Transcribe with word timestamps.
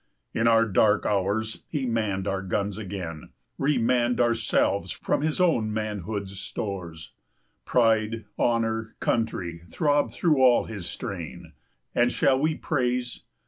60 0.29 0.39
In 0.39 0.47
our 0.47 0.65
dark 0.65 1.05
hours 1.05 1.61
he 1.67 1.85
manned 1.85 2.27
our 2.27 2.41
guns 2.41 2.79
again; 2.79 3.29
Remanned 3.59 4.19
ourselves 4.19 4.89
from 4.91 5.21
his 5.21 5.39
own 5.39 5.71
manhood's 5.71 6.39
stores; 6.39 7.11
Pride, 7.65 8.25
honor, 8.35 8.95
country, 8.99 9.61
throbbed 9.69 10.11
through 10.15 10.37
all 10.37 10.65
his 10.65 10.87
strain: 10.89 11.53
And 11.93 12.11
shall 12.11 12.39
we 12.39 12.55
praise? 12.55 13.25